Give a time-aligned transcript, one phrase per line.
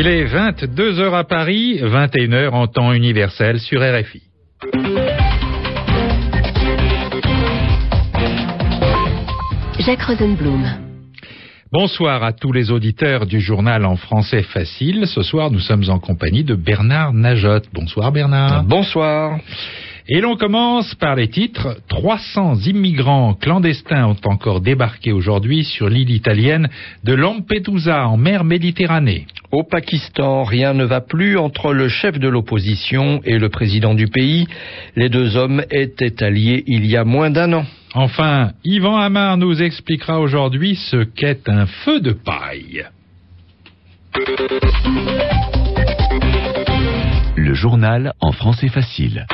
[0.00, 4.22] Il est 22h à Paris, 21h en temps universel sur RFI.
[9.80, 10.64] Jacques Rosenblum.
[11.72, 15.08] Bonsoir à tous les auditeurs du journal en français facile.
[15.08, 17.62] Ce soir, nous sommes en compagnie de Bernard Najot.
[17.72, 18.62] Bonsoir Bernard.
[18.62, 19.40] Bonsoir.
[20.06, 21.76] Et l'on commence par les titres.
[21.88, 26.68] 300 immigrants clandestins ont encore débarqué aujourd'hui sur l'île italienne
[27.02, 29.26] de Lampedusa en mer Méditerranée.
[29.50, 34.06] Au Pakistan, rien ne va plus entre le chef de l'opposition et le président du
[34.06, 34.46] pays.
[34.94, 37.64] Les deux hommes étaient alliés il y a moins d'un an.
[37.94, 42.84] Enfin, Yvan Amar nous expliquera aujourd'hui ce qu'est un feu de paille.
[47.36, 49.26] Le journal en français facile.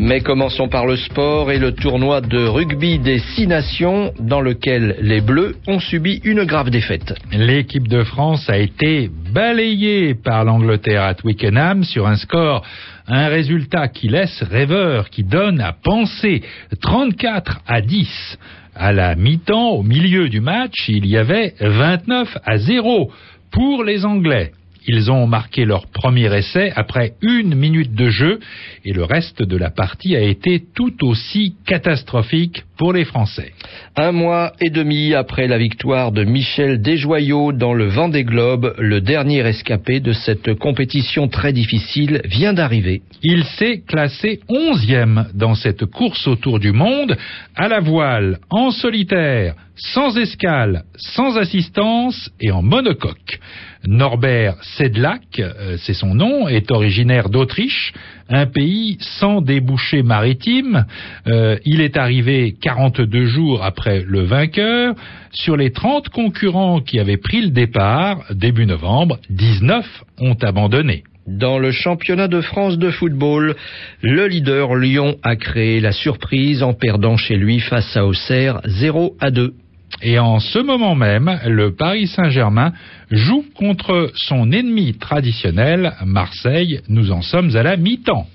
[0.00, 4.96] Mais commençons par le sport et le tournoi de rugby des six nations dans lequel
[5.00, 7.14] les Bleus ont subi une grave défaite.
[7.32, 12.64] L'équipe de France a été balayée par l'Angleterre à Twickenham sur un score,
[13.06, 16.42] un résultat qui laisse rêveur, qui donne à penser
[16.82, 18.38] 34 à 10.
[18.74, 23.12] À la mi-temps, au milieu du match, il y avait 29 à 0
[23.52, 24.50] pour les Anglais.
[24.86, 28.38] Ils ont marqué leur premier essai après une minute de jeu
[28.84, 33.52] et le reste de la partie a été tout aussi catastrophique pour les Français.
[33.96, 39.00] Un mois et demi après la victoire de Michel Desjoyaux dans le Vendée Globe, le
[39.00, 43.02] dernier escapé de cette compétition très difficile vient d'arriver.
[43.22, 47.16] Il s'est classé onzième dans cette course autour du monde,
[47.56, 53.40] à la voile, en solitaire, sans escale, sans assistance et en monocoque.
[53.86, 57.92] Norbert Sedlak, euh, c'est son nom, est originaire d'Autriche,
[58.28, 60.86] un pays sans débouché maritime.
[61.26, 64.94] Euh, il est arrivé 42 jours après le vainqueur.
[65.32, 71.04] Sur les 30 concurrents qui avaient pris le départ début novembre, 19 ont abandonné.
[71.26, 73.56] Dans le championnat de France de football,
[74.02, 79.16] le leader Lyon a créé la surprise en perdant chez lui face à Auxerre 0
[79.20, 79.54] à 2.
[80.02, 82.72] Et en ce moment même, le Paris Saint-Germain
[83.10, 86.80] joue contre son ennemi traditionnel, Marseille.
[86.88, 88.26] Nous en sommes à la mi-temps.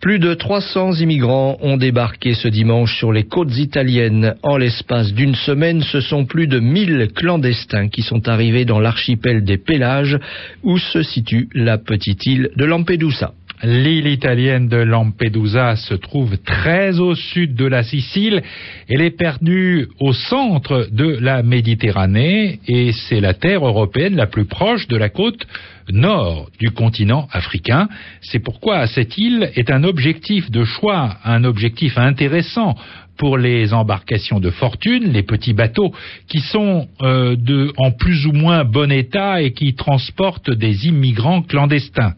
[0.00, 4.34] Plus de 300 immigrants ont débarqué ce dimanche sur les côtes italiennes.
[4.42, 9.44] En l'espace d'une semaine, ce sont plus de 1000 clandestins qui sont arrivés dans l'archipel
[9.44, 10.18] des Pélages,
[10.62, 13.34] où se situe la petite île de Lampedusa.
[13.62, 18.42] L'île italienne de Lampedusa se trouve très au sud de la Sicile.
[18.88, 24.46] Elle est perdue au centre de la Méditerranée et c'est la terre européenne la plus
[24.46, 25.46] proche de la côte
[25.90, 27.88] nord du continent africain.
[28.22, 32.76] C'est pourquoi cette île est un objectif de choix, un objectif intéressant
[33.18, 35.92] pour les embarcations de fortune, les petits bateaux
[36.28, 37.36] qui sont euh,
[37.76, 42.14] en plus ou moins bon état et qui transportent des immigrants clandestins.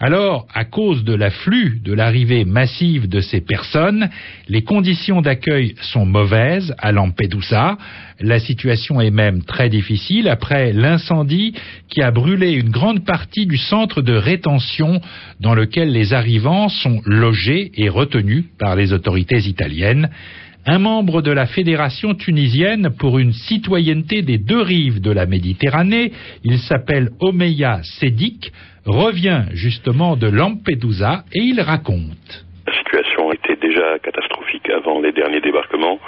[0.00, 4.10] Alors, à cause de l'afflux, de l'arrivée massive de ces personnes,
[4.48, 7.78] les conditions d'accueil sont mauvaises à Lampedusa.
[8.20, 11.54] La situation est même très difficile après l'incendie
[11.88, 15.00] qui a brûlé une grande partie du centre de rétention
[15.40, 20.10] dans lequel les arrivants sont logés et retenus par les autorités italiennes
[20.66, 26.12] un membre de la Fédération tunisienne pour une citoyenneté des deux rives de la Méditerranée,
[26.42, 28.50] il s'appelle Omeya Sedik,
[28.86, 32.44] revient justement de Lampedusa et il raconte.
[32.66, 35.98] La situation était déjà catastrophique avant les derniers débarquements.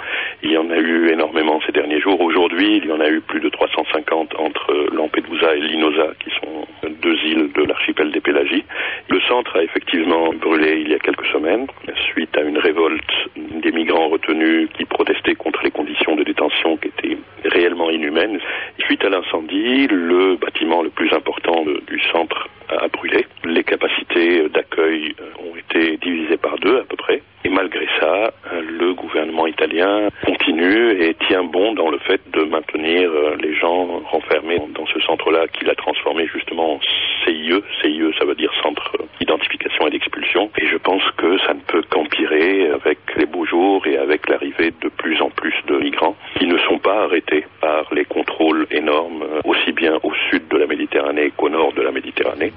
[0.43, 2.19] Il y en a eu énormément ces derniers jours.
[2.21, 6.67] Aujourd'hui, il y en a eu plus de 350 entre Lampedusa et Linosa, qui sont
[7.01, 8.63] deux îles de l'archipel des Pélagies.
[9.09, 11.67] Le centre a effectivement brûlé il y a quelques semaines,
[12.11, 16.87] suite à une révolte des migrants retenus qui protestaient contre les conditions de détention qui
[16.87, 18.39] étaient réellement inhumaines.
[18.79, 23.25] Suite à l'incendie, le bâtiment le plus important du centre a brûlé.
[23.45, 27.21] Les capacités d'accueil ont été divisées par deux à peu près.
[27.45, 33.09] Et malgré ça, le gouvernement italien continue et tient bon dans le fait de maintenir
[33.41, 36.79] les gens renfermés dans ce centre-là qu'il a transformé justement en
[37.23, 37.53] CIE.
[37.81, 40.49] CIE, ça veut dire Centre d'identification et d'expulsion.
[40.59, 44.73] Et je pense que ça ne peut qu'empirer avec les beaux jours et avec l'arrivée
[44.81, 49.23] de plus en plus de migrants qui ne sont pas arrêtés par les contrôles énormes,
[49.45, 52.51] aussi bien au sud de la Méditerranée qu'au nord de la Méditerranée.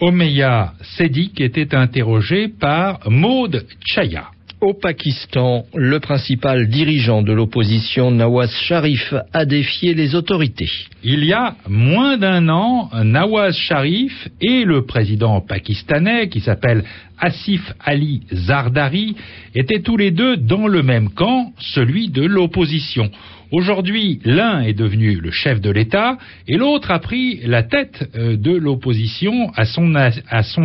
[0.00, 4.30] Omeya Sedik était interrogé par Maud Chaya.
[4.62, 10.70] Au Pakistan, le principal dirigeant de l'opposition, Nawaz Sharif, a défié les autorités.
[11.04, 16.84] Il y a moins d'un an, Nawaz Sharif et le président pakistanais, qui s'appelle
[17.18, 19.16] Asif Ali Zardari
[19.54, 23.10] étaient tous les deux dans le même camp, celui de l'opposition.
[23.52, 26.18] Aujourd'hui, l'un est devenu le chef de l'État
[26.48, 29.94] et l'autre a pris la tête euh, de l'opposition à son,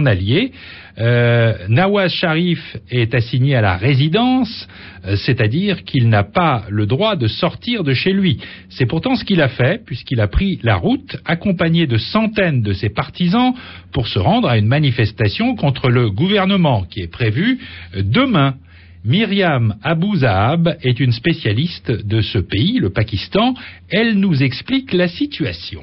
[0.07, 0.51] allié.
[0.97, 4.67] Euh, Nawaz Sharif est assigné à la résidence,
[5.05, 8.39] euh, c'est-à-dire qu'il n'a pas le droit de sortir de chez lui.
[8.69, 12.73] C'est pourtant ce qu'il a fait, puisqu'il a pris la route, accompagné de centaines de
[12.73, 13.53] ses partisans,
[13.93, 16.40] pour se rendre à une manifestation contre le gouvernement
[16.89, 17.59] qui est prévue
[17.95, 18.55] euh, demain.
[19.03, 23.55] Myriam Abou Zahab est une spécialiste de ce pays, le Pakistan.
[23.89, 25.81] Elle nous explique la situation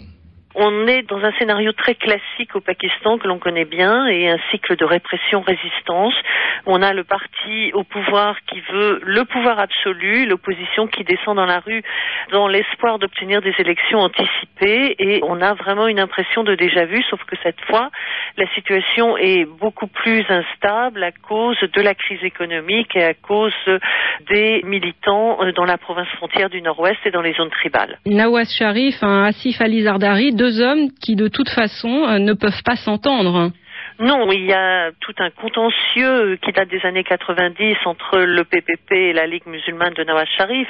[0.60, 4.38] on est dans un scénario très classique au Pakistan que l'on connaît bien et un
[4.50, 6.14] cycle de répression-résistance.
[6.66, 11.46] On a le parti au pouvoir qui veut le pouvoir absolu, l'opposition qui descend dans
[11.46, 11.82] la rue
[12.32, 17.22] dans l'espoir d'obtenir des élections anticipées et on a vraiment une impression de déjà-vu, sauf
[17.24, 17.90] que cette fois,
[18.36, 23.54] la situation est beaucoup plus instable à cause de la crise économique et à cause
[24.28, 27.98] des militants dans la province frontière du Nord-Ouest et dans les zones tribales.
[28.06, 33.52] Nawaz Sharif, Asif Ali Zardari, hommes qui de toute façon euh, ne peuvent pas s'entendre.
[34.00, 38.92] Non, il y a tout un contentieux qui date des années 90 entre le PPP
[38.92, 40.68] et la Ligue musulmane de Nawaz Sharif.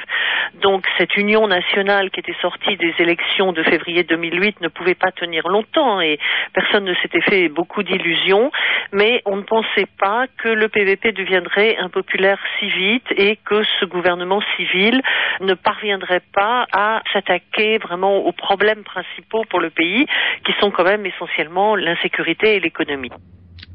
[0.63, 5.11] Donc cette union nationale qui était sortie des élections de février 2008 ne pouvait pas
[5.11, 6.17] tenir longtemps et
[6.53, 8.49] personne ne s'était fait beaucoup d'illusions.
[8.93, 13.85] Mais on ne pensait pas que le PPP deviendrait impopulaire si vite et que ce
[13.85, 15.03] gouvernement civil
[15.41, 20.07] ne parviendrait pas à s'attaquer vraiment aux problèmes principaux pour le pays,
[20.45, 23.11] qui sont quand même essentiellement l'insécurité et l'économie.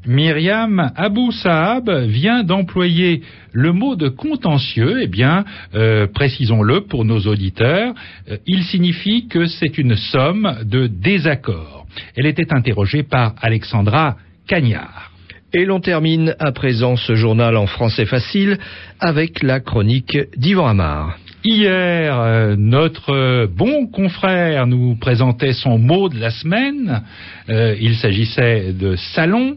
[0.05, 3.21] Myriam Abou Saab vient d'employer
[3.51, 4.99] le mot de contentieux.
[5.01, 7.93] Eh bien, euh, précisons-le pour nos auditeurs,
[8.29, 11.85] euh, il signifie que c'est une somme de désaccords.
[12.15, 14.17] Elle était interrogée par Alexandra
[14.47, 15.11] Cagnard.
[15.53, 18.57] Et l'on termine à présent ce journal en français facile
[18.99, 21.17] avec la chronique d'Yvan Amar.
[21.47, 27.03] Hier, euh, notre bon confrère nous présentait son mot de la semaine.
[27.47, 29.55] il s'agissait de salon.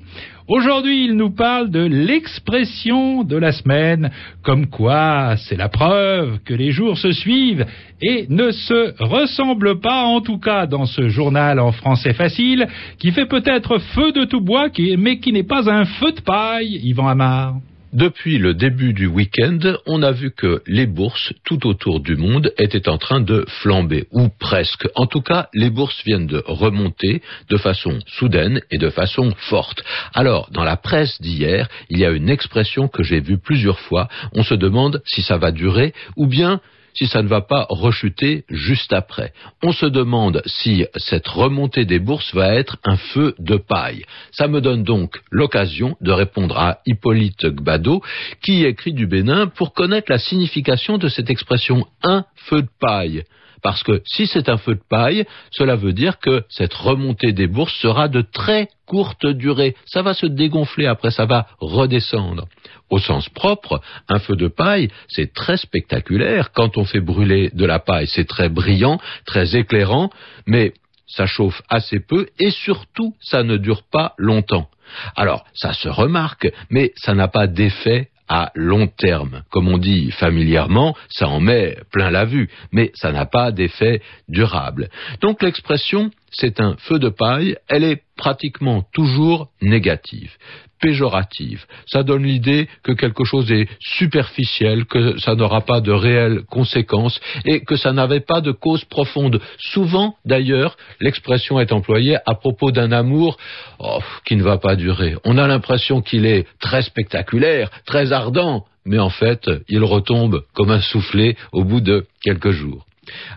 [0.48, 4.10] Aujourd'hui, il nous parle de l'expression de la semaine,
[4.42, 7.64] comme quoi c'est la preuve que les jours se suivent
[8.02, 12.66] et ne se ressemblent pas, en tout cas dans ce journal en français facile,
[12.98, 14.68] qui fait peut-être feu de tout bois,
[14.98, 17.54] mais qui n'est pas un feu de paille, Yvan Amar.
[17.94, 22.52] Depuis le début du week-end, on a vu que les bourses tout autour du monde
[22.58, 24.86] étaient en train de flamber, ou presque.
[24.94, 29.82] En tout cas, les bourses viennent de remonter de façon soudaine et de façon forte.
[30.12, 34.08] Alors, dans la presse d'hier, il y a une expression que j'ai vue plusieurs fois.
[34.32, 36.60] On se demande si ça va durer, ou bien
[36.98, 39.32] si ça ne va pas rechuter juste après.
[39.62, 44.04] On se demande si cette remontée des bourses va être un feu de paille.
[44.32, 48.02] Ça me donne donc l'occasion de répondre à Hippolyte Gbado,
[48.42, 53.22] qui écrit du Bénin pour connaître la signification de cette expression un feu de paille.
[53.62, 57.46] Parce que si c'est un feu de paille, cela veut dire que cette remontée des
[57.46, 59.76] bourses sera de très courte durée.
[59.86, 62.46] Ça va se dégonfler, après ça va redescendre.
[62.90, 66.52] Au sens propre, un feu de paille, c'est très spectaculaire.
[66.52, 70.10] Quand on fait brûler de la paille, c'est très brillant, très éclairant,
[70.46, 70.72] mais
[71.06, 74.68] ça chauffe assez peu et surtout, ça ne dure pas longtemps.
[75.16, 79.42] Alors, ça se remarque, mais ça n'a pas d'effet à long terme.
[79.50, 84.02] Comme on dit familièrement, ça en met plein la vue, mais ça n'a pas d'effet
[84.28, 84.88] durable.
[85.20, 90.32] Donc l'expression c'est un feu de paille, elle est pratiquement toujours négative,
[90.80, 91.64] péjorative.
[91.86, 97.20] Ça donne l'idée que quelque chose est superficiel, que ça n'aura pas de réelles conséquences
[97.44, 99.40] et que ça n'avait pas de cause profonde.
[99.58, 103.36] Souvent, d'ailleurs, l'expression est employée à propos d'un amour
[103.78, 105.16] oh, qui ne va pas durer.
[105.24, 110.70] On a l'impression qu'il est très spectaculaire, très ardent, mais en fait, il retombe comme
[110.70, 112.87] un soufflet au bout de quelques jours.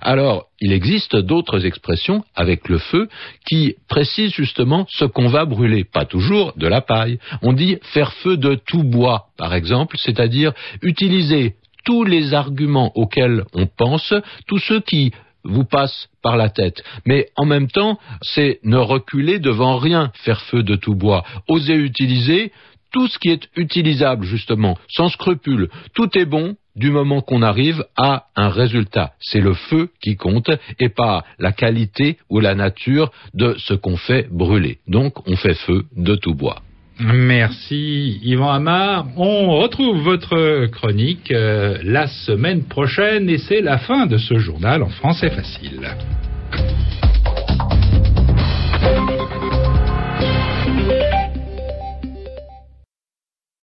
[0.02, 3.10] Alors, il existe d'autres expressions avec le feu
[3.48, 7.20] qui précisent justement ce qu'on va brûler, pas toujours de la paille.
[7.42, 13.46] On dit faire feu de tout bois, par exemple, c'est-à-dire utiliser tous les arguments auxquels
[13.54, 14.14] on pense,
[14.48, 15.12] tous ceux qui
[15.44, 16.84] vous passent par la tête.
[17.06, 21.24] Mais en même temps, c'est ne reculer devant rien, faire feu de tout bois.
[21.48, 22.52] Oser utiliser
[22.92, 25.70] tout ce qui est utilisable, justement, sans scrupule.
[25.94, 29.12] Tout est bon, du moment qu'on arrive à un résultat.
[29.20, 30.50] C'est le feu qui compte
[30.80, 34.80] et pas la qualité ou la nature de ce qu'on fait brûler.
[34.88, 36.62] Donc on fait feu de tout bois.
[37.00, 39.08] Merci Yvan Amar.
[39.18, 44.84] On retrouve votre chronique euh, la semaine prochaine et c'est la fin de ce journal
[44.84, 45.90] en français facile.